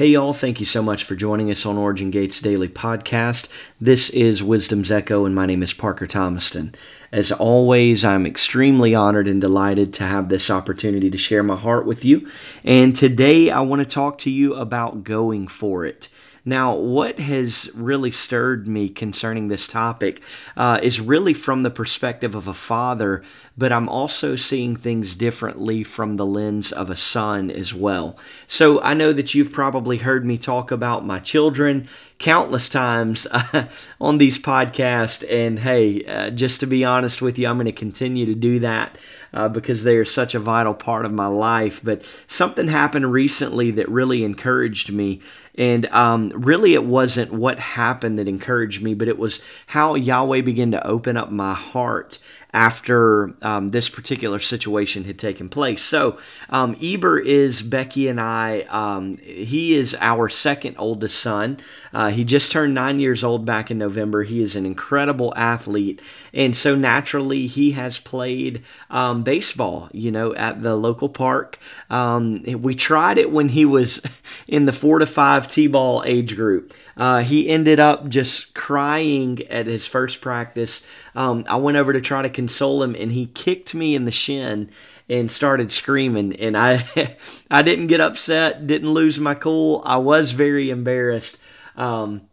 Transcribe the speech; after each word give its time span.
Hey, 0.00 0.06
y'all, 0.06 0.32
thank 0.32 0.60
you 0.60 0.64
so 0.64 0.82
much 0.82 1.04
for 1.04 1.14
joining 1.14 1.50
us 1.50 1.66
on 1.66 1.76
Origin 1.76 2.10
Gates 2.10 2.40
Daily 2.40 2.68
Podcast. 2.68 3.50
This 3.78 4.08
is 4.08 4.42
Wisdom's 4.42 4.90
Echo, 4.90 5.26
and 5.26 5.34
my 5.34 5.44
name 5.44 5.62
is 5.62 5.74
Parker 5.74 6.06
Thomaston. 6.06 6.74
As 7.12 7.30
always, 7.30 8.02
I'm 8.02 8.24
extremely 8.24 8.94
honored 8.94 9.28
and 9.28 9.42
delighted 9.42 9.92
to 9.92 10.04
have 10.04 10.30
this 10.30 10.50
opportunity 10.50 11.10
to 11.10 11.18
share 11.18 11.42
my 11.42 11.56
heart 11.56 11.84
with 11.84 12.02
you. 12.02 12.26
And 12.64 12.96
today 12.96 13.50
I 13.50 13.60
want 13.60 13.80
to 13.80 13.84
talk 13.84 14.16
to 14.20 14.30
you 14.30 14.54
about 14.54 15.04
going 15.04 15.48
for 15.48 15.84
it. 15.84 16.08
Now, 16.50 16.74
what 16.74 17.20
has 17.20 17.70
really 17.74 18.10
stirred 18.10 18.66
me 18.66 18.88
concerning 18.88 19.46
this 19.46 19.68
topic 19.68 20.20
uh, 20.56 20.80
is 20.82 21.00
really 21.00 21.32
from 21.32 21.62
the 21.62 21.70
perspective 21.70 22.34
of 22.34 22.48
a 22.48 22.52
father, 22.52 23.22
but 23.56 23.70
I'm 23.70 23.88
also 23.88 24.34
seeing 24.34 24.74
things 24.74 25.14
differently 25.14 25.84
from 25.84 26.16
the 26.16 26.26
lens 26.26 26.72
of 26.72 26.90
a 26.90 26.96
son 26.96 27.52
as 27.52 27.72
well. 27.72 28.18
So 28.48 28.82
I 28.82 28.94
know 28.94 29.12
that 29.12 29.32
you've 29.32 29.52
probably 29.52 29.98
heard 29.98 30.26
me 30.26 30.38
talk 30.38 30.72
about 30.72 31.06
my 31.06 31.20
children 31.20 31.88
countless 32.20 32.68
times 32.68 33.26
uh, 33.32 33.64
on 34.00 34.18
these 34.18 34.38
podcasts, 34.38 35.24
and 35.28 35.58
hey, 35.58 36.04
uh, 36.04 36.30
just 36.30 36.60
to 36.60 36.66
be 36.66 36.84
honest 36.84 37.20
with 37.20 37.36
you, 37.38 37.48
I'm 37.48 37.56
going 37.56 37.64
to 37.64 37.72
continue 37.72 38.26
to 38.26 38.34
do 38.36 38.60
that. 38.60 38.96
Uh, 39.32 39.48
because 39.48 39.84
they 39.84 39.94
are 39.94 40.04
such 40.04 40.34
a 40.34 40.40
vital 40.40 40.74
part 40.74 41.06
of 41.06 41.12
my 41.12 41.28
life. 41.28 41.80
But 41.84 42.04
something 42.26 42.66
happened 42.66 43.12
recently 43.12 43.70
that 43.70 43.88
really 43.88 44.24
encouraged 44.24 44.92
me, 44.92 45.20
and 45.54 45.86
um, 45.86 46.30
really, 46.30 46.74
it 46.74 46.84
wasn't 46.84 47.32
what 47.32 47.60
happened 47.60 48.18
that 48.18 48.26
encouraged 48.26 48.82
me, 48.82 48.92
but 48.94 49.06
it 49.06 49.18
was 49.18 49.40
how 49.68 49.94
Yahweh 49.94 50.40
began 50.40 50.72
to 50.72 50.84
open 50.84 51.16
up 51.16 51.30
my 51.30 51.54
heart 51.54 52.18
after 52.52 53.34
um, 53.42 53.70
this 53.70 53.88
particular 53.88 54.38
situation 54.38 55.04
had 55.04 55.18
taken 55.18 55.48
place. 55.48 55.82
So, 55.82 56.18
um, 56.48 56.76
Eber 56.82 57.18
is 57.18 57.62
Becky 57.62 58.08
and 58.08 58.20
I. 58.20 58.60
Um, 58.62 59.18
he 59.18 59.74
is 59.74 59.96
our 60.00 60.28
second 60.28 60.76
oldest 60.78 61.18
son. 61.20 61.58
Uh, 61.92 62.10
he 62.10 62.24
just 62.24 62.50
turned 62.50 62.74
nine 62.74 63.00
years 63.00 63.22
old 63.22 63.44
back 63.44 63.70
in 63.70 63.78
November. 63.78 64.22
He 64.22 64.42
is 64.42 64.56
an 64.56 64.66
incredible 64.66 65.32
athlete. 65.36 66.00
And 66.32 66.56
so, 66.56 66.74
naturally, 66.74 67.46
he 67.46 67.72
has 67.72 67.98
played 67.98 68.62
um, 68.90 69.22
baseball, 69.22 69.88
you 69.92 70.10
know, 70.10 70.34
at 70.34 70.62
the 70.62 70.76
local 70.76 71.08
park. 71.08 71.58
Um, 71.88 72.42
we 72.42 72.74
tried 72.74 73.18
it 73.18 73.30
when 73.30 73.50
he 73.50 73.64
was 73.64 74.00
in 74.48 74.66
the 74.66 74.72
four 74.72 74.98
to 74.98 75.06
five 75.06 75.48
T 75.48 75.66
ball 75.66 76.02
age 76.06 76.36
group. 76.36 76.74
Uh, 77.00 77.22
he 77.22 77.48
ended 77.48 77.80
up 77.80 78.10
just 78.10 78.52
crying 78.52 79.40
at 79.48 79.66
his 79.66 79.86
first 79.86 80.20
practice. 80.20 80.86
Um, 81.14 81.46
I 81.48 81.56
went 81.56 81.78
over 81.78 81.94
to 81.94 82.00
try 82.00 82.20
to 82.20 82.28
console 82.28 82.82
him, 82.82 82.94
and 82.94 83.10
he 83.10 83.24
kicked 83.24 83.74
me 83.74 83.94
in 83.94 84.04
the 84.04 84.10
shin 84.10 84.70
and 85.08 85.32
started 85.32 85.72
screaming. 85.72 86.36
And 86.36 86.58
I, 86.58 87.16
I 87.50 87.62
didn't 87.62 87.86
get 87.86 88.02
upset, 88.02 88.66
didn't 88.66 88.92
lose 88.92 89.18
my 89.18 89.34
cool. 89.34 89.82
I 89.86 89.96
was 89.96 90.32
very 90.32 90.68
embarrassed. 90.68 91.40
Um, 91.74 92.28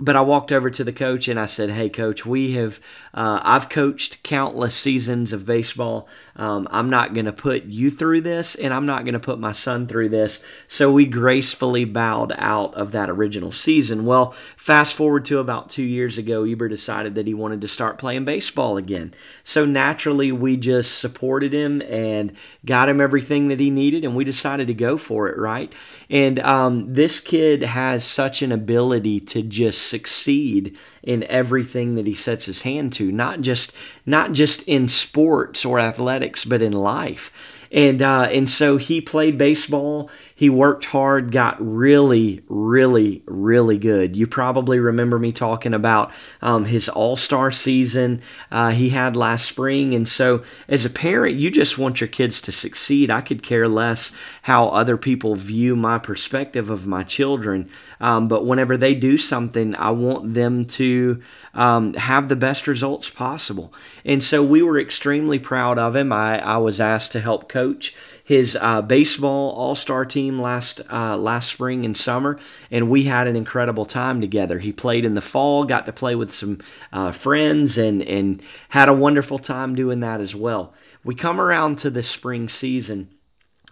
but 0.00 0.14
I 0.14 0.20
walked 0.20 0.52
over 0.52 0.70
to 0.70 0.84
the 0.84 0.92
coach 0.92 1.26
and 1.26 1.40
I 1.40 1.46
said, 1.46 1.70
"Hey, 1.70 1.88
coach, 1.88 2.24
we 2.24 2.52
have 2.52 2.78
uh, 3.12 3.40
I've 3.42 3.68
coached 3.68 4.22
countless 4.22 4.74
seasons 4.74 5.32
of 5.32 5.44
baseball. 5.44 6.08
Um, 6.36 6.68
I'm 6.70 6.88
not 6.88 7.14
going 7.14 7.26
to 7.26 7.32
put 7.32 7.64
you 7.64 7.90
through 7.90 8.20
this, 8.20 8.54
and 8.54 8.72
I'm 8.72 8.86
not 8.86 9.04
going 9.04 9.14
to 9.14 9.20
put 9.20 9.40
my 9.40 9.52
son 9.52 9.86
through 9.86 10.10
this." 10.10 10.42
So 10.68 10.92
we 10.92 11.04
gracefully 11.06 11.84
bowed 11.84 12.32
out 12.38 12.74
of 12.74 12.92
that 12.92 13.10
original 13.10 13.50
season. 13.50 14.06
Well, 14.06 14.32
fast 14.56 14.94
forward 14.94 15.24
to 15.26 15.38
about 15.38 15.68
two 15.68 15.82
years 15.82 16.16
ago, 16.16 16.44
Eber 16.44 16.68
decided 16.68 17.16
that 17.16 17.26
he 17.26 17.34
wanted 17.34 17.60
to 17.62 17.68
start 17.68 17.98
playing 17.98 18.24
baseball 18.24 18.76
again. 18.76 19.14
So 19.42 19.64
naturally, 19.64 20.30
we 20.30 20.56
just 20.56 20.98
supported 20.98 21.52
him 21.52 21.82
and 21.82 22.32
got 22.64 22.88
him 22.88 23.00
everything 23.00 23.48
that 23.48 23.58
he 23.58 23.70
needed, 23.70 24.04
and 24.04 24.14
we 24.14 24.24
decided 24.24 24.68
to 24.68 24.74
go 24.74 24.96
for 24.96 25.28
it. 25.28 25.36
Right, 25.36 25.72
and 26.08 26.38
um, 26.38 26.94
this 26.94 27.18
kid 27.18 27.64
has 27.64 28.04
such 28.04 28.42
an 28.42 28.52
ability 28.52 29.18
to 29.20 29.42
just 29.42 29.87
succeed 29.88 30.76
in 31.02 31.24
everything 31.24 31.94
that 31.94 32.06
he 32.06 32.14
sets 32.14 32.44
his 32.44 32.62
hand 32.62 32.92
to, 32.94 33.10
not 33.10 33.40
just 33.40 33.72
not 34.06 34.32
just 34.32 34.62
in 34.62 34.88
sports 34.88 35.64
or 35.64 35.80
athletics, 35.80 36.44
but 36.44 36.62
in 36.62 36.72
life 36.72 37.32
and 37.70 38.00
uh, 38.00 38.28
and 38.32 38.48
so 38.48 38.76
he 38.76 39.00
played 39.00 39.36
baseball. 39.38 40.10
He 40.38 40.48
worked 40.48 40.84
hard, 40.84 41.32
got 41.32 41.56
really, 41.58 42.42
really, 42.46 43.24
really 43.26 43.76
good. 43.76 44.14
You 44.14 44.28
probably 44.28 44.78
remember 44.78 45.18
me 45.18 45.32
talking 45.32 45.74
about 45.74 46.12
um, 46.40 46.66
his 46.66 46.88
All 46.88 47.16
Star 47.16 47.50
season 47.50 48.22
uh, 48.48 48.70
he 48.70 48.90
had 48.90 49.16
last 49.16 49.46
spring. 49.46 49.94
And 49.94 50.08
so, 50.08 50.44
as 50.68 50.84
a 50.84 50.90
parent, 50.90 51.34
you 51.34 51.50
just 51.50 51.76
want 51.76 52.00
your 52.00 52.06
kids 52.06 52.40
to 52.42 52.52
succeed. 52.52 53.10
I 53.10 53.20
could 53.20 53.42
care 53.42 53.66
less 53.66 54.12
how 54.42 54.68
other 54.68 54.96
people 54.96 55.34
view 55.34 55.74
my 55.74 55.98
perspective 55.98 56.70
of 56.70 56.86
my 56.86 57.02
children, 57.02 57.68
um, 57.98 58.28
but 58.28 58.46
whenever 58.46 58.76
they 58.76 58.94
do 58.94 59.18
something, 59.18 59.74
I 59.74 59.90
want 59.90 60.34
them 60.34 60.66
to 60.66 61.20
um, 61.52 61.94
have 61.94 62.28
the 62.28 62.36
best 62.36 62.68
results 62.68 63.10
possible. 63.10 63.74
And 64.04 64.22
so, 64.22 64.44
we 64.44 64.62
were 64.62 64.78
extremely 64.78 65.40
proud 65.40 65.80
of 65.80 65.96
him. 65.96 66.12
I, 66.12 66.38
I 66.38 66.58
was 66.58 66.80
asked 66.80 67.10
to 67.10 67.20
help 67.20 67.48
coach 67.48 67.92
his 68.28 68.58
uh, 68.60 68.82
baseball 68.82 69.52
all 69.52 69.74
star 69.74 70.04
team 70.04 70.27
last 70.36 70.82
uh, 70.90 71.16
last 71.16 71.48
spring 71.48 71.86
and 71.86 71.96
summer, 71.96 72.38
and 72.70 72.90
we 72.90 73.04
had 73.04 73.26
an 73.26 73.36
incredible 73.36 73.86
time 73.86 74.20
together. 74.20 74.58
He 74.58 74.72
played 74.72 75.04
in 75.06 75.14
the 75.14 75.22
fall, 75.22 75.64
got 75.64 75.86
to 75.86 75.92
play 75.92 76.14
with 76.14 76.30
some 76.30 76.58
uh, 76.92 77.12
friends, 77.12 77.78
and 77.78 78.02
and 78.02 78.42
had 78.70 78.90
a 78.90 78.92
wonderful 78.92 79.38
time 79.38 79.74
doing 79.74 80.00
that 80.00 80.20
as 80.20 80.34
well. 80.34 80.74
We 81.04 81.14
come 81.14 81.40
around 81.40 81.78
to 81.78 81.90
the 81.90 82.02
spring 82.02 82.48
season 82.50 83.08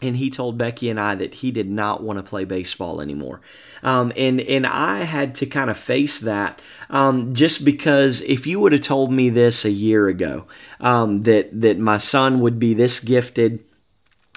and 0.03 0.17
he 0.17 0.29
told 0.29 0.59
Becky 0.59 0.91
and 0.91 1.01
I 1.01 1.15
that 1.15 1.35
he 1.35 1.51
did 1.51 1.71
not 1.71 2.03
want 2.03 2.19
to 2.19 2.23
play 2.23 2.45
baseball 2.45 3.01
anymore. 3.01 3.41
Um, 3.83 4.13
and 4.17 4.41
and 4.41 4.67
I 4.67 5.05
had 5.05 5.35
to 5.37 5.47
kind 5.47 5.71
of 5.71 5.79
face 5.79 6.21
that 6.21 6.61
um, 6.91 7.35
just 7.35 7.65
because 7.65 8.21
if 8.23 8.47
you 8.47 8.61
would 8.61 8.73
have 8.73 8.83
told 8.83 9.11
me 9.11 9.31
this 9.31 9.65
a 9.65 9.71
year 9.71 10.09
ago 10.09 10.47
um, 10.81 11.23
that 11.23 11.61
that 11.61 11.79
my 11.79 11.97
son 11.97 12.41
would 12.41 12.59
be 12.59 12.75
this 12.75 13.01
gifted 13.01 13.65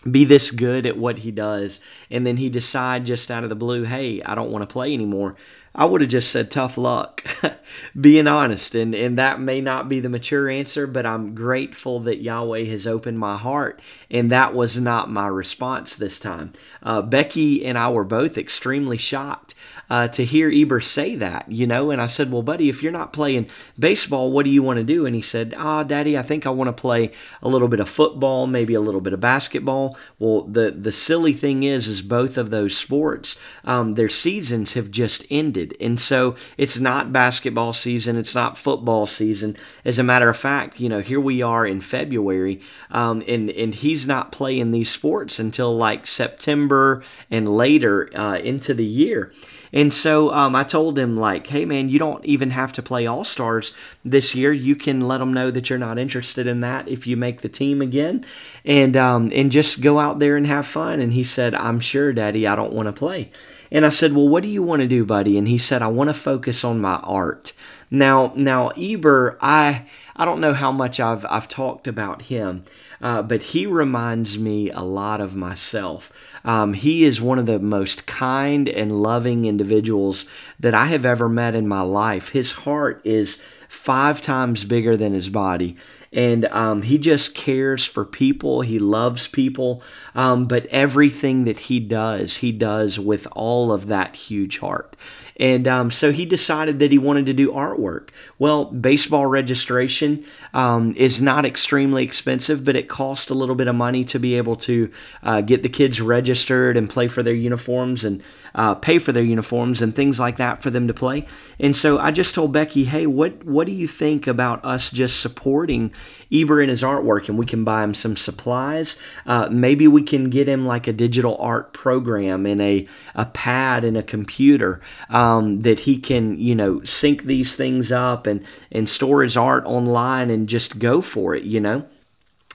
be 0.09 0.23
this 0.23 0.51
good 0.51 0.85
at 0.85 0.97
what 0.97 1.19
he 1.19 1.31
does 1.31 1.79
and 2.09 2.25
then 2.25 2.37
he 2.37 2.49
decide 2.49 3.05
just 3.05 3.29
out 3.29 3.43
of 3.43 3.49
the 3.49 3.55
blue 3.55 3.83
hey 3.83 4.21
i 4.23 4.33
don't 4.33 4.51
want 4.51 4.61
to 4.61 4.73
play 4.73 4.93
anymore 4.93 5.35
I 5.75 5.85
would 5.85 6.01
have 6.01 6.09
just 6.09 6.31
said 6.31 6.49
tough 6.49 6.77
luck, 6.77 7.23
being 8.01 8.27
honest. 8.27 8.73
And, 8.75 8.95
and 8.95 9.17
that 9.17 9.39
may 9.39 9.61
not 9.61 9.87
be 9.87 9.99
the 9.99 10.09
mature 10.09 10.49
answer, 10.49 10.87
but 10.87 11.05
I'm 11.05 11.35
grateful 11.35 11.99
that 12.01 12.21
Yahweh 12.21 12.65
has 12.65 12.87
opened 12.87 13.19
my 13.19 13.37
heart. 13.37 13.79
And 14.09 14.31
that 14.31 14.53
was 14.53 14.81
not 14.81 15.11
my 15.11 15.27
response 15.27 15.95
this 15.95 16.19
time. 16.19 16.53
Uh, 16.81 17.01
Becky 17.01 17.65
and 17.65 17.77
I 17.77 17.89
were 17.89 18.03
both 18.03 18.37
extremely 18.37 18.97
shocked 18.97 19.53
uh, 19.89 20.07
to 20.09 20.23
hear 20.23 20.51
Eber 20.51 20.79
say 20.79 21.15
that, 21.15 21.51
you 21.51 21.65
know. 21.65 21.91
And 21.91 22.01
I 22.01 22.05
said, 22.05 22.31
Well, 22.31 22.41
buddy, 22.41 22.69
if 22.69 22.83
you're 22.83 22.91
not 22.91 23.13
playing 23.13 23.47
baseball, 23.77 24.31
what 24.31 24.45
do 24.45 24.51
you 24.51 24.61
want 24.61 24.77
to 24.77 24.83
do? 24.83 25.05
And 25.05 25.15
he 25.15 25.21
said, 25.21 25.53
Ah, 25.57 25.79
oh, 25.79 25.83
daddy, 25.83 26.17
I 26.17 26.21
think 26.21 26.45
I 26.45 26.49
want 26.51 26.67
to 26.67 26.81
play 26.81 27.11
a 27.41 27.49
little 27.49 27.67
bit 27.67 27.79
of 27.79 27.89
football, 27.89 28.47
maybe 28.47 28.73
a 28.73 28.81
little 28.81 29.01
bit 29.01 29.13
of 29.13 29.19
basketball. 29.19 29.97
Well, 30.19 30.41
the, 30.41 30.71
the 30.71 30.91
silly 30.91 31.33
thing 31.33 31.63
is, 31.63 31.87
is 31.87 32.01
both 32.01 32.37
of 32.37 32.49
those 32.49 32.77
sports, 32.77 33.35
um, 33.63 33.95
their 33.95 34.09
seasons 34.09 34.73
have 34.73 34.91
just 34.91 35.25
ended. 35.29 35.75
And 35.79 35.99
so 35.99 36.35
it's 36.57 36.79
not 36.79 37.11
basketball 37.11 37.73
season, 37.73 38.15
it's 38.17 38.35
not 38.35 38.57
football 38.57 39.05
season. 39.05 39.57
As 39.83 39.97
a 39.97 40.03
matter 40.03 40.29
of 40.29 40.37
fact, 40.37 40.79
you 40.79 40.89
know, 40.89 40.99
here 41.01 41.19
we 41.19 41.41
are 41.41 41.65
in 41.65 41.81
February, 41.81 42.61
um, 42.91 43.23
and, 43.27 43.49
and 43.49 43.73
he's 43.75 44.07
not 44.07 44.31
playing 44.31 44.71
these 44.71 44.89
sports 44.89 45.39
until 45.39 45.75
like 45.75 46.05
September 46.05 47.03
and 47.31 47.49
later 47.49 48.09
uh, 48.17 48.37
into 48.37 48.73
the 48.73 48.85
year. 48.85 49.31
And 49.71 49.93
so 49.93 50.33
um, 50.33 50.55
I 50.55 50.63
told 50.63 50.97
him, 50.97 51.15
like, 51.15 51.47
hey, 51.47 51.65
man, 51.65 51.89
you 51.89 51.99
don't 51.99 52.25
even 52.25 52.51
have 52.51 52.73
to 52.73 52.81
play 52.81 53.05
All 53.05 53.23
Stars 53.23 53.73
this 54.03 54.33
year. 54.33 54.51
You 54.51 54.75
can 54.75 55.01
let 55.01 55.19
them 55.19 55.33
know 55.33 55.51
that 55.51 55.69
you're 55.69 55.79
not 55.79 55.99
interested 55.99 56.47
in 56.47 56.61
that 56.61 56.87
if 56.87 57.05
you 57.05 57.15
make 57.17 57.41
the 57.41 57.49
team 57.49 57.81
again 57.81 58.25
and, 58.65 58.95
um, 58.97 59.31
and 59.33 59.51
just 59.51 59.81
go 59.81 59.99
out 59.99 60.19
there 60.19 60.37
and 60.37 60.47
have 60.47 60.65
fun. 60.65 60.99
And 60.99 61.13
he 61.13 61.23
said, 61.23 61.53
I'm 61.55 61.79
sure, 61.79 62.13
Daddy, 62.13 62.47
I 62.47 62.55
don't 62.55 62.73
want 62.73 62.87
to 62.87 62.93
play. 62.93 63.31
And 63.71 63.85
I 63.85 63.89
said, 63.89 64.13
well, 64.13 64.27
what 64.27 64.43
do 64.43 64.49
you 64.49 64.63
want 64.63 64.81
to 64.81 64.87
do, 64.87 65.05
buddy? 65.05 65.37
And 65.37 65.47
he 65.47 65.57
said, 65.57 65.81
I 65.81 65.87
want 65.87 66.09
to 66.09 66.13
focus 66.13 66.63
on 66.63 66.81
my 66.81 66.95
art. 66.97 67.53
Now, 67.91 68.33
now 68.35 68.69
Eber, 68.69 69.37
I 69.41 69.85
I 70.15 70.25
don't 70.25 70.41
know 70.41 70.53
how 70.53 70.71
much 70.71 70.99
I've 70.99 71.25
I've 71.29 71.47
talked 71.47 71.87
about 71.87 72.23
him, 72.23 72.63
uh, 73.01 73.21
but 73.21 73.41
he 73.41 73.65
reminds 73.65 74.37
me 74.37 74.69
a 74.69 74.81
lot 74.81 75.21
of 75.21 75.35
myself. 75.35 76.11
Um, 76.43 76.73
he 76.73 77.03
is 77.03 77.21
one 77.21 77.39
of 77.39 77.45
the 77.45 77.59
most 77.59 78.05
kind 78.05 78.69
and 78.69 79.01
loving 79.01 79.45
individuals 79.45 80.25
that 80.59 80.73
I 80.73 80.85
have 80.87 81.05
ever 81.05 81.29
met 81.29 81.55
in 81.55 81.67
my 81.67 81.81
life. 81.81 82.29
His 82.29 82.51
heart 82.51 83.01
is 83.03 83.41
five 83.67 84.21
times 84.21 84.63
bigger 84.63 84.97
than 84.97 85.13
his 85.13 85.29
body. 85.29 85.77
And 86.11 86.45
um, 86.45 86.81
he 86.81 86.97
just 86.97 87.35
cares 87.35 87.85
for 87.85 88.03
people. 88.03 88.61
He 88.61 88.79
loves 88.79 89.27
people. 89.27 89.83
Um, 90.15 90.45
but 90.45 90.65
everything 90.67 91.43
that 91.43 91.57
he 91.57 91.79
does, 91.79 92.37
he 92.37 92.51
does 92.51 92.99
with 92.99 93.27
all 93.33 93.71
of 93.71 93.87
that 93.87 94.15
huge 94.15 94.57
heart. 94.57 94.95
And 95.39 95.67
um, 95.67 95.89
so 95.89 96.11
he 96.11 96.25
decided 96.25 96.79
that 96.79 96.91
he 96.91 96.97
wanted 96.97 97.25
to 97.27 97.33
do 97.33 97.51
artwork. 97.51 98.09
Well, 98.37 98.65
baseball 98.65 99.25
registration 99.25 100.25
um, 100.53 100.93
is 100.97 101.21
not 101.21 101.45
extremely 101.45 102.03
expensive, 102.03 102.65
but 102.65 102.75
it 102.75 102.89
costs 102.89 103.31
a 103.31 103.33
little 103.33 103.55
bit 103.55 103.67
of 103.67 103.75
money 103.75 104.03
to 104.05 104.19
be 104.19 104.35
able 104.35 104.57
to 104.57 104.91
uh, 105.23 105.41
get 105.41 105.63
the 105.63 105.69
kids 105.69 106.01
registered 106.01 106.75
and 106.75 106.89
play 106.89 107.07
for 107.07 107.23
their 107.23 107.33
uniforms 107.33 108.03
and 108.03 108.21
uh, 108.53 108.75
pay 108.75 108.99
for 108.99 109.13
their 109.13 109.23
uniforms 109.23 109.81
and 109.81 109.95
things 109.95 110.19
like 110.19 110.37
that 110.37 110.61
for 110.61 110.69
them 110.69 110.87
to 110.87 110.93
play. 110.93 111.25
And 111.59 111.75
so 111.75 111.97
I 111.99 112.11
just 112.11 112.35
told 112.35 112.51
Becky, 112.51 112.83
hey, 112.85 113.05
what 113.05 113.45
what 113.45 113.65
do 113.65 113.73
you 113.73 113.87
think 113.87 114.27
about 114.27 114.63
us 114.65 114.91
just 114.91 115.19
supporting 115.21 115.93
Eber 116.31 116.61
in 116.61 116.69
his 116.69 116.83
artwork, 116.83 117.29
and 117.29 117.37
we 117.37 117.45
can 117.45 117.63
buy 117.63 117.83
him 117.83 117.93
some 117.93 118.15
supplies. 118.15 118.97
Uh, 119.25 119.47
maybe 119.51 119.87
we 119.87 120.01
can 120.01 120.29
get 120.29 120.47
him 120.47 120.65
like 120.65 120.87
a 120.87 120.93
digital 120.93 121.37
art 121.39 121.73
program 121.73 122.45
and 122.45 122.61
a 122.61 122.87
a 123.15 123.25
pad 123.25 123.83
and 123.83 123.95
a 123.97 124.03
computer 124.03 124.81
um, 125.09 125.28
that 125.61 125.79
he 125.79 125.97
can 125.97 126.37
you 126.37 126.55
know 126.55 126.83
sync 126.83 127.23
these 127.23 127.55
things 127.55 127.91
up 127.91 128.27
and 128.27 128.43
and 128.71 128.89
store 128.89 129.23
his 129.23 129.37
art 129.37 129.65
online 129.65 130.29
and 130.29 130.49
just 130.49 130.79
go 130.79 131.01
for 131.01 131.35
it. 131.35 131.43
You 131.43 131.59
know 131.59 131.85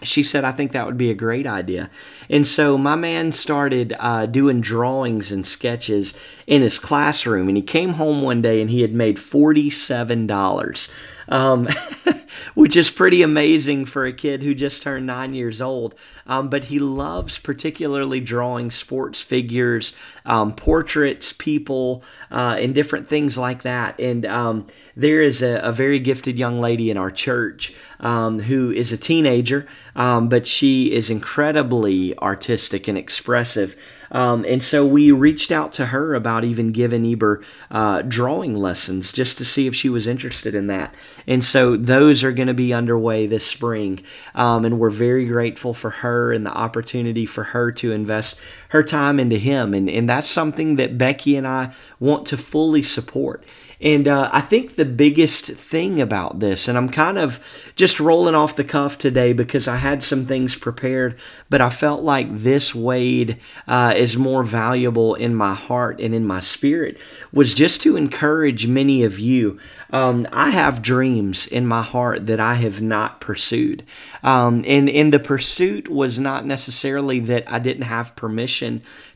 she 0.02 0.22
said, 0.22 0.44
I 0.44 0.52
think 0.52 0.72
that 0.72 0.86
would 0.86 0.98
be 0.98 1.10
a 1.10 1.14
great 1.14 1.46
idea. 1.46 1.90
And 2.28 2.46
so 2.46 2.76
my 2.76 2.96
man 2.96 3.32
started 3.32 3.94
uh, 3.98 4.26
doing 4.26 4.60
drawings 4.60 5.32
and 5.32 5.46
sketches 5.46 6.14
in 6.46 6.62
his 6.62 6.78
classroom. 6.78 7.48
And 7.48 7.56
he 7.56 7.62
came 7.62 7.94
home 7.94 8.22
one 8.22 8.42
day 8.42 8.60
and 8.60 8.70
he 8.70 8.82
had 8.82 8.92
made 8.92 9.16
$47 9.16 10.90
um, 11.28 11.68
which 12.54 12.76
is 12.76 12.90
pretty 12.90 13.22
amazing 13.22 13.84
for 13.84 14.06
a 14.06 14.12
kid 14.12 14.42
who 14.42 14.54
just 14.54 14.82
turned 14.82 15.06
nine 15.06 15.34
years 15.34 15.60
old. 15.60 15.94
Um, 16.26 16.48
but 16.48 16.64
he 16.64 16.78
loves 16.78 17.38
particularly 17.38 18.20
drawing 18.20 18.70
sports 18.70 19.20
figures, 19.20 19.94
um, 20.24 20.54
portraits, 20.54 21.32
people, 21.32 22.02
uh, 22.30 22.56
and 22.58 22.74
different 22.74 23.08
things 23.08 23.36
like 23.36 23.62
that. 23.62 23.98
And 24.00 24.24
um, 24.26 24.66
there 24.96 25.22
is 25.22 25.42
a, 25.42 25.56
a, 25.56 25.72
very 25.72 25.98
gifted 25.98 26.38
young 26.38 26.60
lady 26.60 26.90
in 26.90 26.96
our 26.96 27.10
church 27.10 27.74
um, 28.00 28.38
who 28.38 28.70
is 28.70 28.92
a 28.92 28.96
teenager, 28.96 29.66
um, 29.96 30.28
but 30.28 30.46
she 30.46 30.92
is 30.92 31.10
incredibly 31.10 32.16
artistic 32.18 32.88
and 32.88 32.96
expressive. 32.96 33.76
Um, 34.10 34.44
and 34.48 34.62
so 34.62 34.86
we 34.86 35.10
reached 35.10 35.50
out 35.50 35.72
to 35.72 35.86
her 35.86 36.14
about 36.14 36.44
even 36.44 36.72
giving 36.72 37.04
Eber 37.04 37.42
uh, 37.70 38.02
drawing 38.02 38.56
lessons 38.56 39.12
just 39.12 39.38
to 39.38 39.44
see 39.44 39.66
if 39.66 39.74
she 39.74 39.88
was 39.88 40.06
interested 40.06 40.54
in 40.54 40.66
that. 40.68 40.94
And 41.26 41.44
so 41.44 41.76
those 41.76 42.22
are 42.24 42.32
going 42.32 42.48
to 42.48 42.54
be 42.54 42.72
underway 42.72 43.26
this 43.26 43.46
spring. 43.46 44.02
Um, 44.34 44.64
and 44.64 44.78
we're 44.78 44.90
very 44.90 45.26
grateful 45.26 45.74
for 45.74 45.90
her 45.90 46.32
and 46.32 46.46
the 46.46 46.52
opportunity 46.52 47.26
for 47.26 47.44
her 47.44 47.72
to 47.72 47.92
invest 47.92 48.38
her 48.74 48.82
time 48.82 49.20
into 49.20 49.38
him. 49.38 49.72
And, 49.72 49.88
and 49.88 50.08
that's 50.08 50.26
something 50.26 50.74
that 50.76 50.98
Becky 50.98 51.36
and 51.36 51.46
I 51.46 51.72
want 52.00 52.26
to 52.26 52.36
fully 52.36 52.82
support. 52.82 53.44
And 53.80 54.08
uh, 54.08 54.30
I 54.32 54.40
think 54.40 54.74
the 54.74 54.84
biggest 54.84 55.46
thing 55.46 56.00
about 56.00 56.40
this, 56.40 56.68
and 56.68 56.78
I'm 56.78 56.88
kind 56.88 57.18
of 57.18 57.38
just 57.76 58.00
rolling 58.00 58.34
off 58.34 58.56
the 58.56 58.64
cuff 58.64 58.98
today 58.98 59.32
because 59.32 59.68
I 59.68 59.76
had 59.76 60.02
some 60.02 60.24
things 60.24 60.56
prepared, 60.56 61.18
but 61.50 61.60
I 61.60 61.68
felt 61.68 62.02
like 62.02 62.34
this 62.34 62.74
Wade 62.74 63.38
uh, 63.68 63.92
is 63.94 64.16
more 64.16 64.42
valuable 64.42 65.14
in 65.14 65.34
my 65.34 65.54
heart 65.54 66.00
and 66.00 66.14
in 66.14 66.26
my 66.26 66.40
spirit, 66.40 66.98
was 67.30 67.52
just 67.52 67.82
to 67.82 67.96
encourage 67.96 68.66
many 68.66 69.04
of 69.04 69.18
you. 69.18 69.58
Um, 69.90 70.26
I 70.32 70.50
have 70.50 70.82
dreams 70.82 71.46
in 71.46 71.66
my 71.66 71.82
heart 71.82 72.26
that 72.26 72.40
I 72.40 72.54
have 72.54 72.80
not 72.80 73.20
pursued. 73.20 73.84
Um, 74.22 74.64
and, 74.66 74.88
and 74.88 75.12
the 75.12 75.18
pursuit 75.18 75.88
was 75.90 76.18
not 76.18 76.46
necessarily 76.46 77.20
that 77.20 77.50
I 77.52 77.58
didn't 77.58 77.84
have 77.84 78.16
permission 78.16 78.63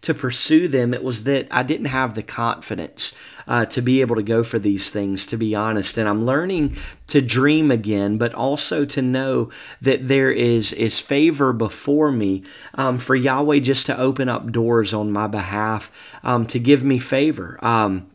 to 0.02 0.14
pursue 0.14 0.68
them, 0.68 0.94
it 0.94 1.02
was 1.02 1.24
that 1.24 1.48
I 1.50 1.62
didn't 1.62 1.86
have 1.86 2.14
the 2.14 2.22
confidence 2.22 3.14
uh, 3.46 3.64
to 3.66 3.80
be 3.80 4.00
able 4.00 4.16
to 4.16 4.22
go 4.22 4.44
for 4.44 4.58
these 4.58 4.90
things, 4.90 5.24
to 5.26 5.36
be 5.36 5.54
honest. 5.54 5.98
And 5.98 6.08
I'm 6.08 6.24
learning 6.24 6.76
to 7.08 7.20
dream 7.20 7.70
again, 7.70 8.18
but 8.18 8.34
also 8.34 8.84
to 8.84 9.02
know 9.02 9.50
that 9.80 10.06
there 10.06 10.30
is, 10.30 10.72
is 10.74 11.00
favor 11.00 11.52
before 11.52 12.12
me 12.12 12.42
um, 12.74 12.98
for 12.98 13.16
Yahweh 13.16 13.60
just 13.60 13.86
to 13.86 13.98
open 13.98 14.28
up 14.28 14.52
doors 14.52 14.92
on 14.92 15.10
my 15.10 15.26
behalf, 15.26 15.90
um, 16.22 16.46
to 16.46 16.58
give 16.58 16.84
me 16.84 16.98
favor. 16.98 17.58
Um, 17.64 18.10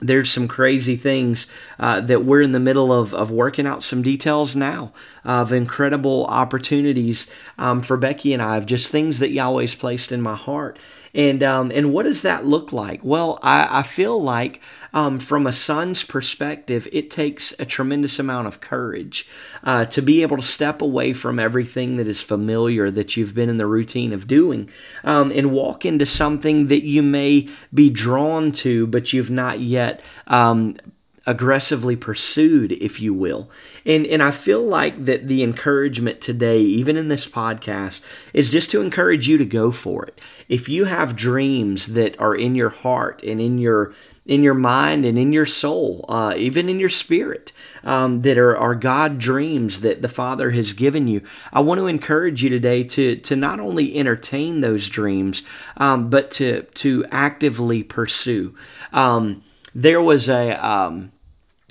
there's 0.00 0.30
some 0.30 0.46
crazy 0.46 0.96
things 0.96 1.48
uh, 1.78 2.00
that 2.02 2.24
we're 2.24 2.42
in 2.42 2.52
the 2.52 2.60
middle 2.60 2.92
of, 2.92 3.12
of 3.12 3.32
working 3.32 3.66
out 3.66 3.82
some 3.82 4.02
details 4.02 4.54
now 4.54 4.92
of 5.28 5.52
incredible 5.52 6.24
opportunities 6.24 7.30
um, 7.58 7.82
for 7.82 7.98
Becky 7.98 8.32
and 8.32 8.42
I 8.42 8.56
of 8.56 8.64
just 8.64 8.90
things 8.90 9.18
that 9.18 9.30
Yahweh's 9.30 9.74
placed 9.74 10.10
in 10.10 10.22
my 10.22 10.34
heart. 10.34 10.78
And 11.14 11.42
um, 11.42 11.70
and 11.74 11.92
what 11.92 12.04
does 12.04 12.22
that 12.22 12.46
look 12.46 12.72
like? 12.72 13.04
Well, 13.04 13.38
I, 13.42 13.80
I 13.80 13.82
feel 13.82 14.22
like 14.22 14.60
um, 14.94 15.18
from 15.18 15.46
a 15.46 15.52
son's 15.52 16.02
perspective, 16.02 16.88
it 16.92 17.10
takes 17.10 17.54
a 17.58 17.66
tremendous 17.66 18.18
amount 18.18 18.46
of 18.46 18.60
courage 18.60 19.28
uh, 19.64 19.84
to 19.86 20.00
be 20.00 20.22
able 20.22 20.36
to 20.36 20.42
step 20.42 20.80
away 20.80 21.12
from 21.12 21.38
everything 21.38 21.96
that 21.96 22.06
is 22.06 22.22
familiar 22.22 22.90
that 22.90 23.16
you've 23.16 23.34
been 23.34 23.50
in 23.50 23.58
the 23.58 23.66
routine 23.66 24.12
of 24.12 24.26
doing 24.26 24.70
um, 25.04 25.30
and 25.32 25.52
walk 25.52 25.84
into 25.84 26.06
something 26.06 26.68
that 26.68 26.84
you 26.84 27.02
may 27.02 27.48
be 27.72 27.90
drawn 27.90 28.50
to, 28.52 28.86
but 28.86 29.12
you've 29.12 29.30
not 29.30 29.60
yet 29.60 30.00
um, 30.26 30.74
aggressively 31.28 31.94
pursued, 31.94 32.72
if 32.72 33.00
you 33.00 33.12
will. 33.12 33.50
And 33.84 34.06
and 34.06 34.22
I 34.22 34.30
feel 34.30 34.62
like 34.62 35.04
that 35.04 35.28
the 35.28 35.42
encouragement 35.42 36.22
today, 36.22 36.60
even 36.60 36.96
in 36.96 37.08
this 37.08 37.28
podcast, 37.28 38.00
is 38.32 38.48
just 38.48 38.70
to 38.70 38.80
encourage 38.80 39.28
you 39.28 39.36
to 39.36 39.44
go 39.44 39.70
for 39.70 40.06
it. 40.06 40.20
If 40.48 40.70
you 40.70 40.86
have 40.86 41.14
dreams 41.14 41.88
that 41.88 42.18
are 42.18 42.34
in 42.34 42.54
your 42.54 42.70
heart 42.70 43.22
and 43.22 43.40
in 43.40 43.58
your 43.58 43.92
in 44.24 44.42
your 44.42 44.54
mind 44.54 45.04
and 45.04 45.18
in 45.18 45.32
your 45.34 45.46
soul, 45.46 46.06
uh, 46.08 46.32
even 46.36 46.68
in 46.68 46.80
your 46.80 46.90
spirit, 46.90 47.52
um, 47.82 48.22
that 48.22 48.38
are, 48.38 48.56
are 48.56 48.74
God 48.74 49.18
dreams 49.18 49.80
that 49.80 50.02
the 50.02 50.08
Father 50.08 50.50
has 50.50 50.72
given 50.74 51.08
you. 51.08 51.22
I 51.52 51.60
want 51.60 51.78
to 51.78 51.86
encourage 51.86 52.42
you 52.42 52.50
today 52.50 52.84
to, 52.84 53.16
to 53.16 53.36
not 53.36 53.58
only 53.58 53.96
entertain 53.96 54.60
those 54.60 54.88
dreams, 54.90 55.42
um, 55.78 56.10
but 56.10 56.30
to, 56.32 56.62
to 56.62 57.06
actively 57.10 57.82
pursue. 57.82 58.54
Um, 58.92 59.42
there 59.74 60.02
was 60.02 60.28
a, 60.28 60.52
um, 60.64 61.12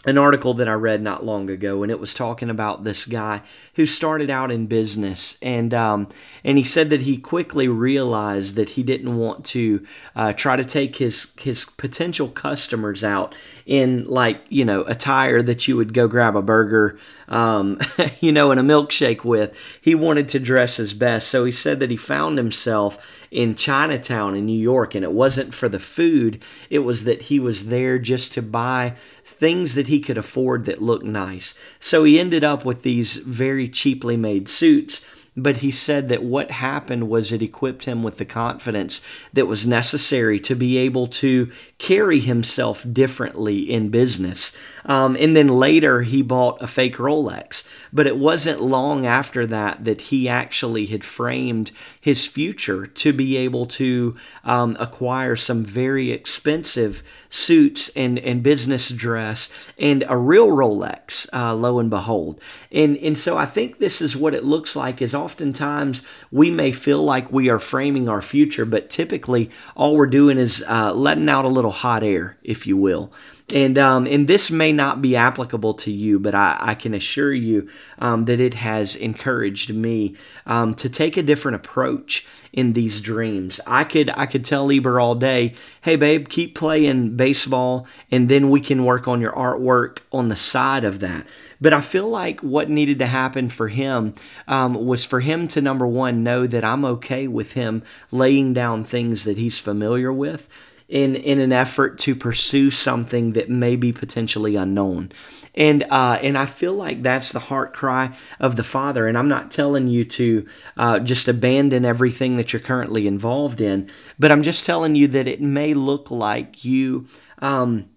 an 0.07 0.17
article 0.17 0.53
that 0.53 0.69
I 0.69 0.73
read 0.73 1.01
not 1.01 1.25
long 1.25 1.49
ago, 1.49 1.83
and 1.83 1.91
it 1.91 1.99
was 1.99 2.13
talking 2.13 2.49
about 2.49 2.85
this 2.85 3.05
guy 3.05 3.41
who 3.75 3.85
started 3.85 4.29
out 4.29 4.51
in 4.51 4.65
business, 4.65 5.37
and 5.41 5.73
um, 5.73 6.07
and 6.45 6.57
he 6.57 6.63
said 6.63 6.89
that 6.91 7.01
he 7.01 7.17
quickly 7.17 7.67
realized 7.67 8.55
that 8.55 8.69
he 8.69 8.83
didn't 8.83 9.17
want 9.17 9.43
to 9.47 9.85
uh, 10.15 10.31
try 10.31 10.55
to 10.55 10.63
take 10.63 10.95
his 10.95 11.33
his 11.37 11.65
potential 11.65 12.29
customers 12.29 13.03
out 13.03 13.35
in 13.65 14.05
like 14.05 14.41
you 14.47 14.63
know 14.63 14.83
attire 14.83 15.41
that 15.41 15.67
you 15.67 15.75
would 15.75 15.93
go 15.93 16.07
grab 16.07 16.37
a 16.37 16.41
burger, 16.41 16.97
um, 17.27 17.77
you 18.21 18.31
know, 18.31 18.49
and 18.51 18.61
a 18.61 18.63
milkshake 18.63 19.25
with. 19.25 19.59
He 19.81 19.93
wanted 19.93 20.29
to 20.29 20.39
dress 20.39 20.77
his 20.77 20.93
best, 20.93 21.27
so 21.27 21.43
he 21.43 21.51
said 21.51 21.81
that 21.81 21.91
he 21.91 21.97
found 21.97 22.37
himself 22.37 23.26
in 23.31 23.55
Chinatown 23.55 24.35
in 24.35 24.45
New 24.45 24.59
York, 24.59 24.95
and 24.95 25.03
it 25.03 25.13
wasn't 25.13 25.53
for 25.53 25.69
the 25.69 25.79
food, 25.79 26.43
it 26.69 26.79
was 26.79 27.03
that 27.03 27.23
he 27.23 27.39
was 27.39 27.67
there 27.67 27.99
just 27.99 28.31
to 28.33 28.41
buy 28.41 28.93
things 29.23 29.75
that 29.75 29.87
he 29.87 29.99
could 29.99 30.17
afford 30.17 30.65
that 30.65 30.81
looked 30.81 31.05
nice. 31.05 31.53
So 31.79 32.03
he 32.03 32.19
ended 32.19 32.43
up 32.43 32.65
with 32.65 32.83
these 32.83 33.17
very 33.17 33.67
cheaply 33.69 34.17
made 34.17 34.49
suits 34.49 35.01
but 35.37 35.57
he 35.57 35.69
said 35.69 36.09
that 36.09 36.23
what 36.23 36.49
happened 36.49 37.07
was 37.07 37.31
it 37.31 37.43
equipped 37.43 37.85
him 37.85 38.01
with 38.01 38.17
the 38.17 38.25
confidence 38.25 39.01
that 39.31 39.45
was 39.45 39.67
necessary 39.67 40.39
to 40.39 40.55
be 40.55 40.77
able 40.79 41.05
to 41.05 41.51
carry 41.77 42.19
himself 42.19 42.83
differently 42.91 43.59
in 43.59 43.89
business. 43.89 44.51
Um, 44.87 45.15
and 45.19 45.35
then 45.35 45.47
later 45.47 46.01
he 46.01 46.21
bought 46.21 46.61
a 46.61 46.67
fake 46.67 46.95
Rolex. 46.97 47.63
But 47.93 48.07
it 48.07 48.17
wasn't 48.17 48.61
long 48.61 49.05
after 49.05 49.45
that 49.47 49.85
that 49.85 50.01
he 50.01 50.27
actually 50.27 50.87
had 50.87 51.03
framed 51.03 51.71
his 51.99 52.25
future 52.25 52.87
to 52.87 53.13
be 53.13 53.37
able 53.37 53.65
to 53.67 54.15
um, 54.43 54.75
acquire 54.79 55.35
some 55.35 55.63
very 55.63 56.11
expensive 56.11 57.03
suits 57.29 57.89
and, 57.89 58.17
and 58.19 58.41
business 58.41 58.89
dress 58.89 59.49
and 59.77 60.03
a 60.07 60.17
real 60.17 60.47
Rolex, 60.47 61.27
uh, 61.33 61.53
lo 61.53 61.79
and 61.79 61.89
behold. 61.89 62.39
And, 62.71 62.97
and 62.97 63.17
so 63.17 63.37
I 63.37 63.45
think 63.45 63.77
this 63.77 64.01
is 64.01 64.15
what 64.15 64.33
it 64.33 64.43
looks 64.43 64.75
like 64.75 65.01
is 65.01 65.13
oftentimes 65.13 66.01
we 66.31 66.49
may 66.49 66.71
feel 66.71 67.03
like 67.03 67.31
we 67.31 67.49
are 67.49 67.59
framing 67.59 68.07
our 68.09 68.21
future, 68.21 68.65
but 68.65 68.89
typically 68.89 69.49
all 69.75 69.95
we're 69.95 70.07
doing 70.07 70.37
is 70.37 70.63
uh, 70.67 70.93
letting 70.93 71.29
out 71.29 71.45
a 71.45 71.49
little 71.49 71.71
hot 71.71 72.03
air, 72.03 72.37
if 72.43 72.65
you 72.65 72.77
will. 72.77 73.11
And 73.53 73.77
um, 73.77 74.05
and 74.07 74.27
this 74.27 74.51
may 74.51 74.73
not 74.73 75.01
be 75.01 75.15
applicable 75.15 75.75
to 75.75 75.91
you, 75.91 76.19
but 76.19 76.35
I, 76.35 76.57
I 76.59 76.75
can 76.75 76.93
assure 76.93 77.33
you 77.33 77.69
um, 77.97 78.25
that 78.25 78.41
it 78.41 78.55
has 78.55 78.93
encouraged 78.93 79.73
me 79.73 80.17
um, 80.45 80.75
to 80.75 80.89
take 80.89 81.15
a 81.15 81.23
different 81.23 81.55
approach 81.55 82.27
in 82.51 82.73
these 82.73 82.99
dreams. 82.99 83.61
I 83.65 83.85
could 83.85 84.09
I 84.09 84.25
could 84.25 84.43
tell 84.43 84.69
Eber 84.69 84.99
all 84.99 85.15
day, 85.15 85.53
hey 85.81 85.95
babe, 85.95 86.27
keep 86.27 86.55
playing 86.55 87.15
baseball, 87.15 87.87
and 88.11 88.27
then 88.27 88.49
we 88.49 88.59
can 88.59 88.83
work 88.83 89.07
on 89.07 89.21
your 89.21 89.31
artwork 89.31 89.99
on 90.11 90.27
the 90.27 90.35
side 90.35 90.83
of 90.83 90.99
that. 90.99 91.25
But 91.61 91.71
I 91.71 91.79
feel 91.79 92.09
like 92.09 92.41
what 92.41 92.69
needed 92.69 92.99
to 92.99 93.07
happen 93.07 93.47
for 93.47 93.69
him 93.69 94.13
um, 94.49 94.73
was 94.85 95.05
for 95.05 95.21
him 95.21 95.47
to 95.49 95.61
number 95.61 95.87
one 95.87 96.21
know 96.21 96.47
that 96.47 96.65
I'm 96.65 96.83
okay 96.83 97.29
with 97.29 97.53
him 97.53 97.81
laying 98.11 98.53
down 98.53 98.83
things 98.83 99.23
that 99.23 99.37
he's 99.37 99.57
familiar 99.57 100.11
with 100.11 100.49
in 100.87 101.15
in 101.15 101.39
an 101.39 101.51
effort 101.51 101.99
to 101.99 102.15
pursue 102.15 102.71
something 102.71 103.33
that 103.33 103.49
may 103.49 103.75
be 103.75 103.91
potentially 103.91 104.55
unknown 104.55 105.11
and 105.57 105.83
uh, 105.89 106.19
and 106.21 106.37
I 106.37 106.45
feel 106.45 106.73
like 106.73 107.01
that's 107.01 107.31
the 107.31 107.39
heart 107.39 107.73
cry 107.73 108.15
of 108.39 108.55
the 108.55 108.63
Father. 108.63 109.07
And 109.07 109.17
I'm 109.17 109.27
not 109.27 109.49
telling 109.49 109.87
you 109.87 110.05
to 110.05 110.45
uh, 110.77 110.99
just 110.99 111.27
abandon 111.27 111.83
everything 111.83 112.37
that 112.37 112.53
you're 112.53 112.59
currently 112.59 113.07
involved 113.07 113.59
in, 113.59 113.89
but 114.19 114.31
I'm 114.31 114.43
just 114.43 114.63
telling 114.63 114.95
you 114.95 115.07
that 115.09 115.27
it 115.27 115.41
may 115.41 115.73
look 115.73 116.11
like 116.11 116.63
you 116.63 117.07
um, 117.39 117.89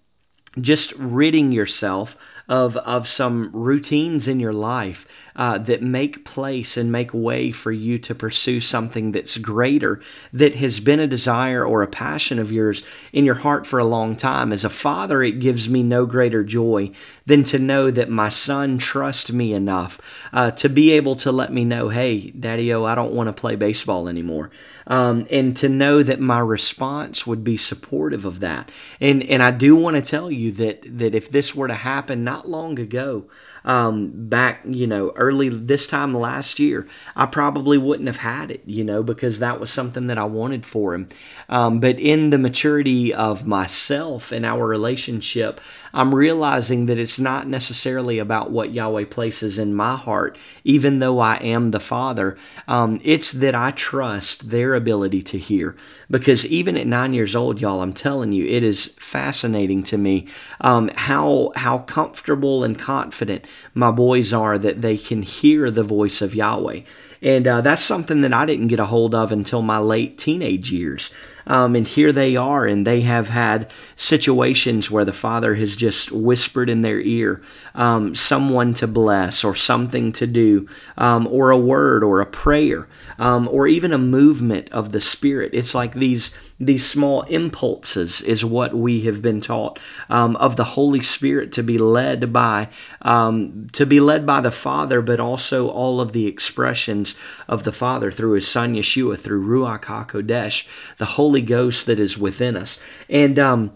just 0.58 0.92
ridding 0.94 1.52
yourself 1.52 2.16
of 2.48 2.78
of 2.78 3.06
some 3.06 3.50
routines 3.52 4.26
in 4.26 4.40
your 4.40 4.54
life 4.54 5.06
uh, 5.36 5.58
that 5.58 5.82
make 5.82 6.24
place 6.24 6.76
and 6.76 6.92
make 6.92 7.12
way 7.12 7.50
for 7.50 7.72
you 7.72 7.98
to 7.98 8.14
pursue 8.14 8.60
something 8.60 9.12
that's 9.12 9.36
greater, 9.38 10.00
that 10.32 10.54
has 10.56 10.80
been 10.80 11.00
a 11.00 11.06
desire 11.06 11.64
or 11.64 11.82
a 11.82 11.86
passion 11.86 12.38
of 12.38 12.52
yours 12.52 12.82
in 13.12 13.24
your 13.24 13.36
heart 13.36 13.66
for 13.66 13.78
a 13.78 13.84
long 13.84 14.16
time. 14.16 14.52
As 14.52 14.64
a 14.64 14.70
father, 14.70 15.22
it 15.22 15.40
gives 15.40 15.68
me 15.68 15.82
no 15.82 16.06
greater 16.06 16.44
joy 16.44 16.90
than 17.26 17.44
to 17.44 17.58
know 17.58 17.90
that 17.90 18.10
my 18.10 18.28
son 18.28 18.78
trusts 18.78 19.32
me 19.32 19.52
enough 19.52 20.00
uh, 20.32 20.50
to 20.52 20.68
be 20.68 20.92
able 20.92 21.16
to 21.16 21.32
let 21.32 21.52
me 21.52 21.64
know, 21.64 21.88
hey, 21.88 22.30
Daddy 22.30 22.72
O, 22.72 22.84
I 22.84 22.94
don't 22.94 23.12
want 23.12 23.28
to 23.28 23.32
play 23.32 23.56
baseball 23.56 24.08
anymore. 24.08 24.50
Um, 24.86 25.26
and 25.30 25.56
to 25.58 25.68
know 25.68 26.02
that 26.02 26.18
my 26.18 26.40
response 26.40 27.24
would 27.24 27.44
be 27.44 27.56
supportive 27.56 28.24
of 28.24 28.40
that. 28.40 28.72
And 29.00 29.22
and 29.22 29.40
I 29.42 29.52
do 29.52 29.76
want 29.76 29.96
to 29.96 30.02
tell 30.02 30.30
you 30.30 30.50
that 30.52 30.98
that 30.98 31.14
if 31.14 31.30
this 31.30 31.54
were 31.54 31.68
to 31.68 31.74
happen 31.74 32.24
not 32.24 32.48
long 32.48 32.78
ago, 32.78 33.26
um, 33.64 34.10
back, 34.28 34.60
you 34.64 34.86
know, 34.86 35.12
early 35.16 35.48
this 35.48 35.86
time 35.86 36.14
last 36.14 36.58
year, 36.58 36.86
I 37.16 37.26
probably 37.26 37.78
wouldn't 37.78 38.06
have 38.08 38.18
had 38.18 38.50
it, 38.50 38.62
you 38.66 38.84
know, 38.84 39.02
because 39.02 39.38
that 39.38 39.60
was 39.60 39.70
something 39.70 40.06
that 40.06 40.18
I 40.18 40.24
wanted 40.24 40.64
for 40.64 40.94
him. 40.94 41.08
Um, 41.48 41.80
but 41.80 41.98
in 41.98 42.30
the 42.30 42.38
maturity 42.38 43.12
of 43.12 43.46
myself 43.46 44.32
and 44.32 44.46
our 44.46 44.66
relationship, 44.66 45.60
I'm 45.92 46.14
realizing 46.14 46.86
that 46.86 46.98
it's 46.98 47.18
not 47.18 47.48
necessarily 47.48 48.18
about 48.18 48.50
what 48.50 48.72
Yahweh 48.72 49.06
places 49.06 49.58
in 49.58 49.74
my 49.74 49.96
heart, 49.96 50.38
even 50.64 50.98
though 50.98 51.18
I 51.18 51.36
am 51.36 51.70
the 51.70 51.80
Father. 51.80 52.36
Um, 52.68 53.00
it's 53.04 53.32
that 53.32 53.54
I 53.54 53.72
trust 53.72 54.50
their 54.50 54.74
ability 54.74 55.22
to 55.22 55.38
hear. 55.38 55.76
Because 56.10 56.46
even 56.46 56.76
at 56.76 56.86
nine 56.86 57.14
years 57.14 57.36
old, 57.36 57.60
y'all, 57.60 57.82
I'm 57.82 57.92
telling 57.92 58.32
you, 58.32 58.46
it 58.46 58.64
is 58.64 58.88
fascinating 58.98 59.82
to 59.84 59.98
me 59.98 60.26
um, 60.60 60.90
how 60.94 61.52
how 61.56 61.78
comfortable 61.78 62.64
and 62.64 62.78
confident 62.78 63.46
my 63.74 63.90
boys 63.90 64.32
are 64.32 64.58
that 64.58 64.82
they 64.82 64.96
can 64.96 65.22
hear 65.22 65.70
the 65.70 65.82
voice 65.82 66.22
of 66.22 66.34
Yahweh. 66.34 66.80
And 67.22 67.46
uh, 67.46 67.60
that's 67.60 67.84
something 67.84 68.22
that 68.22 68.32
I 68.32 68.46
didn't 68.46 68.68
get 68.68 68.80
a 68.80 68.86
hold 68.86 69.14
of 69.14 69.30
until 69.30 69.62
my 69.62 69.78
late 69.78 70.16
teenage 70.16 70.70
years. 70.70 71.10
Um, 71.46 71.74
and 71.74 71.86
here 71.86 72.12
they 72.12 72.36
are, 72.36 72.66
and 72.66 72.86
they 72.86 73.00
have 73.00 73.30
had 73.30 73.70
situations 73.96 74.90
where 74.90 75.04
the 75.04 75.12
Father 75.12 75.54
has 75.54 75.74
just 75.74 76.12
whispered 76.12 76.70
in 76.70 76.82
their 76.82 77.00
ear 77.00 77.42
um, 77.74 78.14
someone 78.14 78.74
to 78.74 78.86
bless, 78.86 79.42
or 79.42 79.54
something 79.54 80.12
to 80.12 80.26
do, 80.26 80.68
um, 80.96 81.26
or 81.26 81.50
a 81.50 81.58
word, 81.58 82.04
or 82.04 82.20
a 82.20 82.26
prayer, 82.26 82.88
um, 83.18 83.48
or 83.48 83.66
even 83.66 83.92
a 83.92 83.98
movement 83.98 84.70
of 84.70 84.92
the 84.92 85.00
Spirit. 85.00 85.50
It's 85.52 85.74
like 85.74 85.94
these 85.94 86.30
these 86.62 86.86
small 86.86 87.22
impulses 87.22 88.20
is 88.20 88.44
what 88.44 88.74
we 88.74 89.00
have 89.02 89.22
been 89.22 89.40
taught 89.40 89.78
um, 90.10 90.36
of 90.36 90.56
the 90.56 90.64
Holy 90.64 91.00
Spirit 91.00 91.52
to 91.52 91.62
be 91.62 91.78
led 91.78 92.32
by 92.32 92.68
um, 93.02 93.68
to 93.72 93.86
be 93.86 93.98
led 93.98 94.26
by 94.26 94.40
the 94.40 94.52
Father, 94.52 95.00
but 95.00 95.18
also 95.18 95.68
all 95.68 96.00
of 96.00 96.12
the 96.12 96.26
expressions 96.26 97.09
of 97.48 97.64
the 97.64 97.72
Father 97.72 98.10
through 98.10 98.32
His 98.32 98.48
Son 98.48 98.74
Yeshua, 98.74 99.18
through 99.18 99.46
Ruach 99.46 99.84
Hakodesh, 99.84 100.68
the 100.98 101.06
Holy 101.06 101.42
Ghost 101.42 101.86
that 101.86 102.00
is 102.00 102.18
within 102.18 102.56
us. 102.56 102.78
And 103.08 103.38
um, 103.38 103.72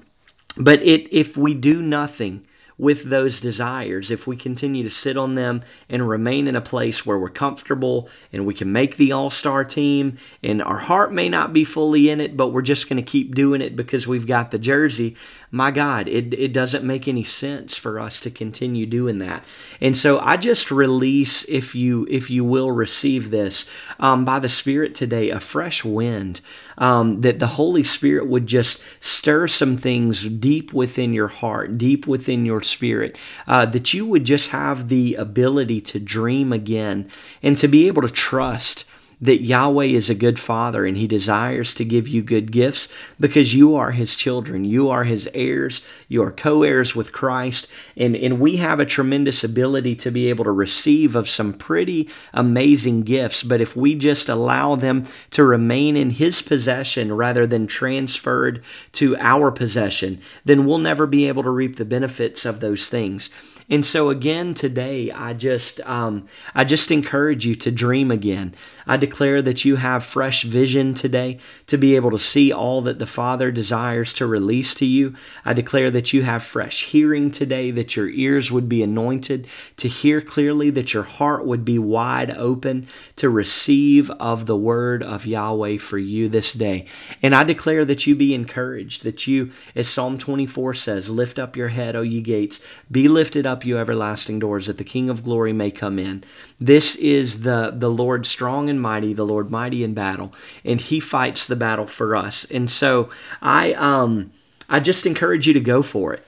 but 0.56 0.82
it 0.82 1.12
if 1.12 1.36
we 1.36 1.54
do 1.54 1.82
nothing 1.82 2.46
with 2.76 3.04
those 3.04 3.40
desires, 3.40 4.10
if 4.10 4.26
we 4.26 4.36
continue 4.36 4.82
to 4.82 4.90
sit 4.90 5.16
on 5.16 5.34
them 5.34 5.62
and 5.88 6.08
remain 6.08 6.48
in 6.48 6.56
a 6.56 6.60
place 6.60 7.06
where 7.06 7.18
we're 7.18 7.28
comfortable 7.28 8.08
and 8.32 8.44
we 8.44 8.54
can 8.54 8.72
make 8.72 8.96
the 8.96 9.12
all 9.12 9.30
star 9.30 9.64
team, 9.64 10.18
and 10.42 10.60
our 10.62 10.78
heart 10.78 11.12
may 11.12 11.28
not 11.28 11.52
be 11.52 11.64
fully 11.64 12.10
in 12.10 12.20
it, 12.20 12.36
but 12.36 12.48
we're 12.48 12.62
just 12.62 12.88
going 12.88 12.96
to 12.96 13.10
keep 13.10 13.34
doing 13.34 13.60
it 13.60 13.76
because 13.76 14.08
we've 14.08 14.26
got 14.26 14.50
the 14.50 14.58
jersey, 14.58 15.16
my 15.54 15.70
God, 15.70 16.08
it, 16.08 16.34
it 16.34 16.52
doesn't 16.52 16.84
make 16.84 17.06
any 17.06 17.22
sense 17.22 17.76
for 17.76 18.00
us 18.00 18.18
to 18.20 18.30
continue 18.30 18.86
doing 18.86 19.18
that. 19.18 19.44
And 19.80 19.96
so 19.96 20.18
I 20.18 20.36
just 20.36 20.72
release, 20.72 21.44
if 21.44 21.76
you 21.76 22.08
if 22.10 22.28
you 22.28 22.44
will 22.44 22.72
receive 22.72 23.30
this 23.30 23.64
um, 24.00 24.24
by 24.24 24.40
the 24.40 24.48
Spirit 24.48 24.96
today, 24.96 25.30
a 25.30 25.38
fresh 25.38 25.84
wind 25.84 26.40
um, 26.76 27.20
that 27.20 27.38
the 27.38 27.46
Holy 27.46 27.84
Spirit 27.84 28.26
would 28.26 28.48
just 28.48 28.82
stir 28.98 29.46
some 29.46 29.76
things 29.76 30.24
deep 30.24 30.72
within 30.72 31.12
your 31.12 31.28
heart, 31.28 31.78
deep 31.78 32.04
within 32.04 32.44
your 32.44 32.60
spirit, 32.60 33.16
uh, 33.46 33.64
that 33.66 33.94
you 33.94 34.04
would 34.06 34.24
just 34.24 34.50
have 34.50 34.88
the 34.88 35.14
ability 35.14 35.80
to 35.82 36.00
dream 36.00 36.52
again 36.52 37.08
and 37.44 37.56
to 37.58 37.68
be 37.68 37.86
able 37.86 38.02
to 38.02 38.08
trust 38.08 38.84
that 39.20 39.42
Yahweh 39.42 39.84
is 39.84 40.10
a 40.10 40.14
good 40.14 40.38
father 40.38 40.84
and 40.84 40.96
he 40.96 41.06
desires 41.06 41.74
to 41.74 41.84
give 41.84 42.08
you 42.08 42.22
good 42.22 42.52
gifts 42.52 42.88
because 43.18 43.54
you 43.54 43.74
are 43.74 43.92
his 43.92 44.14
children. 44.14 44.64
You 44.64 44.90
are 44.90 45.04
his 45.04 45.28
heirs. 45.34 45.82
You 46.08 46.22
are 46.22 46.30
co 46.30 46.62
heirs 46.62 46.94
with 46.94 47.12
Christ. 47.12 47.68
And, 47.96 48.16
and 48.16 48.40
we 48.40 48.56
have 48.56 48.80
a 48.80 48.86
tremendous 48.86 49.44
ability 49.44 49.96
to 49.96 50.10
be 50.10 50.28
able 50.28 50.44
to 50.44 50.50
receive 50.50 51.16
of 51.16 51.28
some 51.28 51.52
pretty 51.52 52.08
amazing 52.32 53.02
gifts. 53.02 53.42
But 53.42 53.60
if 53.60 53.76
we 53.76 53.94
just 53.94 54.28
allow 54.28 54.76
them 54.76 55.04
to 55.30 55.44
remain 55.44 55.96
in 55.96 56.10
his 56.10 56.42
possession 56.42 57.12
rather 57.12 57.46
than 57.46 57.66
transferred 57.66 58.62
to 58.92 59.16
our 59.18 59.50
possession, 59.50 60.20
then 60.44 60.66
we'll 60.66 60.78
never 60.78 61.06
be 61.06 61.28
able 61.28 61.42
to 61.42 61.50
reap 61.50 61.76
the 61.76 61.84
benefits 61.84 62.44
of 62.44 62.60
those 62.60 62.88
things. 62.88 63.30
And 63.68 63.84
so 63.84 64.10
again 64.10 64.52
today, 64.54 65.10
I 65.10 65.32
just 65.32 65.80
um, 65.82 66.26
I 66.54 66.64
just 66.64 66.90
encourage 66.90 67.46
you 67.46 67.54
to 67.56 67.70
dream 67.70 68.10
again. 68.10 68.54
I 68.86 68.96
declare 68.98 69.40
that 69.42 69.64
you 69.64 69.76
have 69.76 70.04
fresh 70.04 70.42
vision 70.42 70.92
today 70.92 71.38
to 71.66 71.78
be 71.78 71.96
able 71.96 72.10
to 72.10 72.18
see 72.18 72.52
all 72.52 72.82
that 72.82 72.98
the 72.98 73.06
Father 73.06 73.50
desires 73.50 74.12
to 74.14 74.26
release 74.26 74.74
to 74.74 74.86
you. 74.86 75.14
I 75.44 75.54
declare 75.54 75.90
that 75.90 76.12
you 76.12 76.24
have 76.24 76.42
fresh 76.42 76.84
hearing 76.84 77.30
today, 77.30 77.70
that 77.70 77.96
your 77.96 78.10
ears 78.10 78.52
would 78.52 78.68
be 78.68 78.82
anointed 78.82 79.46
to 79.78 79.88
hear 79.88 80.20
clearly, 80.20 80.68
that 80.70 80.92
your 80.92 81.02
heart 81.02 81.46
would 81.46 81.64
be 81.64 81.78
wide 81.78 82.30
open 82.32 82.86
to 83.16 83.30
receive 83.30 84.10
of 84.12 84.44
the 84.44 84.56
word 84.56 85.02
of 85.02 85.26
Yahweh 85.26 85.78
for 85.78 85.96
you 85.96 86.28
this 86.28 86.52
day. 86.52 86.86
And 87.22 87.34
I 87.34 87.44
declare 87.44 87.84
that 87.86 88.06
you 88.06 88.14
be 88.14 88.34
encouraged, 88.34 89.04
that 89.04 89.26
you, 89.26 89.52
as 89.74 89.88
Psalm 89.88 90.18
24 90.18 90.74
says, 90.74 91.08
lift 91.08 91.38
up 91.38 91.56
your 91.56 91.68
head, 91.68 91.96
O 91.96 92.02
ye 92.02 92.20
gates, 92.20 92.60
be 92.90 93.08
lifted 93.08 93.46
up 93.46 93.53
up, 93.54 93.64
you 93.64 93.78
everlasting 93.78 94.40
doors, 94.40 94.66
that 94.66 94.78
the 94.78 94.84
King 94.84 95.08
of 95.08 95.22
glory 95.22 95.52
may 95.52 95.70
come 95.70 95.96
in. 95.96 96.24
This 96.58 96.96
is 96.96 97.42
the, 97.42 97.72
the 97.72 97.88
Lord 97.88 98.26
strong 98.26 98.68
and 98.68 98.80
mighty, 98.80 99.12
the 99.12 99.24
Lord 99.24 99.48
mighty 99.48 99.84
in 99.84 99.94
battle, 99.94 100.34
and 100.64 100.80
he 100.80 100.98
fights 100.98 101.46
the 101.46 101.54
battle 101.54 101.86
for 101.86 102.16
us. 102.16 102.44
And 102.46 102.68
so 102.68 103.10
I 103.40 103.74
um 103.74 104.32
I 104.68 104.80
just 104.80 105.06
encourage 105.06 105.46
you 105.46 105.52
to 105.52 105.60
go 105.60 105.82
for 105.82 106.14
it. 106.14 106.26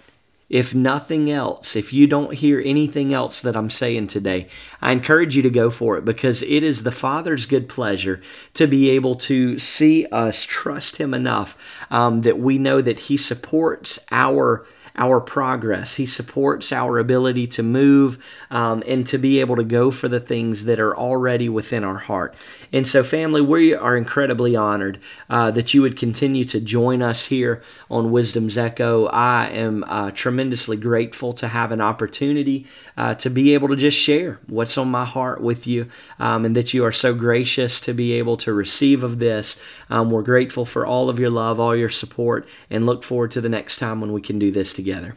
If 0.49 0.73
nothing 0.73 1.29
else, 1.29 1.75
if 1.75 1.93
you 1.93 2.07
don't 2.07 2.35
hear 2.35 2.63
anything 2.65 3.13
else 3.13 3.43
that 3.43 3.57
I'm 3.57 3.71
saying 3.71 4.07
today, 4.07 4.47
I 4.81 4.93
encourage 4.93 5.35
you 5.35 5.43
to 5.43 5.51
go 5.51 5.71
for 5.71 5.99
it 5.99 6.05
because 6.05 6.43
it 6.43 6.63
is 6.63 6.85
the 6.85 6.93
Father's 6.93 7.47
good 7.47 7.69
pleasure 7.69 8.23
to 8.55 8.69
be 8.69 8.91
able 8.91 9.17
to 9.17 9.59
see 9.59 10.07
us 10.13 10.45
trust 10.45 10.99
Him 10.99 11.13
enough 11.13 11.59
um, 11.91 12.23
that 12.23 12.39
we 12.39 12.59
know 12.59 12.81
that 12.81 13.01
He 13.01 13.17
supports 13.17 13.99
our 14.13 14.65
our 14.97 15.21
progress. 15.21 15.95
He 15.97 16.07
supports 16.07 16.73
our 16.73 16.99
ability 16.99 17.47
to 17.49 17.63
move 17.63 18.23
um, 18.51 18.83
and 18.87 19.07
to 19.09 19.19
be 19.19 19.41
able 19.41 19.57
to 19.57 19.65
go 19.65 19.91
for 19.91 20.09
the 20.09 20.21
things 20.21 20.65
that 20.65 20.81
are 20.81 20.97
already 20.97 21.49
within 21.49 21.85
our 21.85 21.99
heart. 21.99 22.35
And 22.73 22.87
so, 22.87 23.05
family, 23.05 23.41
we 23.41 23.75
are 23.75 23.97
incredibly 23.97 24.57
honored 24.57 24.99
uh, 25.29 25.51
that 25.53 25.75
you 25.75 25.83
would 25.83 25.97
continue 25.97 26.45
to 26.45 26.61
join 26.61 27.03
us 27.03 27.27
here 27.27 27.63
on 27.91 28.11
Wisdom's 28.11 28.57
Echo. 28.57 29.07
I 29.07 29.49
am 29.49 29.85
uh, 29.85 30.11
tremendously 30.13 30.77
grateful 30.77 31.33
to 31.35 31.49
have 31.49 31.73
an 31.73 31.81
opportunity 31.81 32.67
uh, 32.97 33.15
to 33.15 33.31
be 33.31 33.55
able 33.55 33.69
to 33.69 33.77
just 33.77 33.99
share 33.99 34.41
what's 34.47 34.79
on 34.79 34.91
my 34.91 35.05
heart 35.05 35.41
with 35.43 35.67
you 35.67 35.89
um, 36.19 36.45
and 36.45 36.57
that 36.57 36.73
you 36.73 36.85
are 36.85 36.93
so 36.93 37.15
gracious 37.15 37.81
to 37.81 37.93
be 37.93 38.15
able 38.15 38.37
to 38.39 38.53
receive 38.53 39.05
of 39.05 39.19
this. 39.19 39.61
Um, 39.91 40.11
we're 40.11 40.23
grateful 40.23 40.65
for 40.65 40.87
all 40.87 41.11
of 41.11 41.19
your 41.19 41.31
love, 41.31 41.61
all 41.61 41.77
your 41.77 41.91
support, 41.91 42.49
and 42.71 42.87
look 42.87 43.05
forward 43.05 43.31
to 43.33 43.41
the 43.41 43.49
next 43.49 43.77
time 43.77 44.01
when 44.01 44.13
we 44.13 44.21
can 44.21 44.39
do 44.39 44.51
this 44.51 44.73
together 44.73 44.86
together. 44.87 45.17